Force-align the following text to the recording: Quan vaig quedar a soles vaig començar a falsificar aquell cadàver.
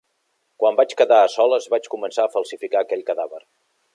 Quan 0.61 0.79
vaig 0.79 0.95
quedar 1.01 1.19
a 1.25 1.27
soles 1.33 1.69
vaig 1.75 1.91
començar 1.95 2.25
a 2.27 2.33
falsificar 2.39 2.83
aquell 2.87 3.07
cadàver. 3.13 3.45